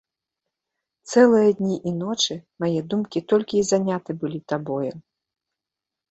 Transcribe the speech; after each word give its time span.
Цэлыя 1.09 1.49
дні 1.59 1.75
і 1.91 1.91
ночы 1.99 2.37
мае 2.63 2.79
думкі 2.93 3.19
толькі 3.33 3.55
і 3.59 3.67
заняты 3.73 4.11
былі 4.23 4.39
табою. 4.55 4.89